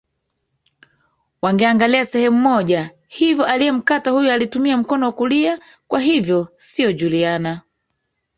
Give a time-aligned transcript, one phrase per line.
[1.41, 7.61] Wangeangalia sehemu moja hivyo aliyemkata huyu alitumia mkono wa kulia kwa hivyo sio Juliana